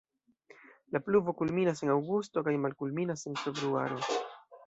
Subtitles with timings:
[0.95, 4.01] La pluvo kulminas en aŭgusto kaj malkulminas en februaro.